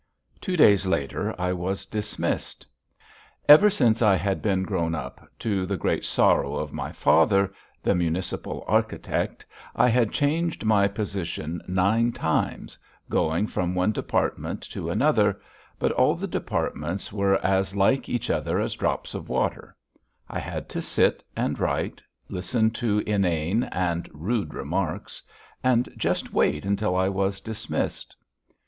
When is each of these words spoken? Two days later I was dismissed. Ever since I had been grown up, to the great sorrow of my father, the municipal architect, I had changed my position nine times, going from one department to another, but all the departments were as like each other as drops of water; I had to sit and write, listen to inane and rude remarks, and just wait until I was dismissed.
Two 0.41 0.57
days 0.57 0.87
later 0.87 1.35
I 1.39 1.53
was 1.53 1.85
dismissed. 1.85 2.65
Ever 3.47 3.69
since 3.69 4.01
I 4.01 4.15
had 4.15 4.41
been 4.41 4.63
grown 4.63 4.95
up, 4.95 5.29
to 5.37 5.67
the 5.67 5.77
great 5.77 6.05
sorrow 6.05 6.55
of 6.55 6.73
my 6.73 6.91
father, 6.91 7.53
the 7.83 7.93
municipal 7.93 8.65
architect, 8.67 9.45
I 9.75 9.89
had 9.89 10.11
changed 10.11 10.65
my 10.65 10.87
position 10.87 11.61
nine 11.67 12.13
times, 12.13 12.79
going 13.11 13.45
from 13.45 13.75
one 13.75 13.91
department 13.91 14.63
to 14.71 14.89
another, 14.89 15.39
but 15.77 15.91
all 15.91 16.15
the 16.15 16.25
departments 16.25 17.13
were 17.13 17.35
as 17.45 17.75
like 17.75 18.09
each 18.09 18.31
other 18.31 18.59
as 18.59 18.73
drops 18.75 19.13
of 19.13 19.29
water; 19.29 19.77
I 20.27 20.39
had 20.39 20.67
to 20.69 20.81
sit 20.81 21.23
and 21.35 21.59
write, 21.59 22.01
listen 22.27 22.71
to 22.71 23.03
inane 23.05 23.65
and 23.65 24.09
rude 24.11 24.55
remarks, 24.55 25.21
and 25.63 25.87
just 25.95 26.33
wait 26.33 26.65
until 26.65 26.95
I 26.95 27.07
was 27.07 27.39
dismissed. 27.39 28.15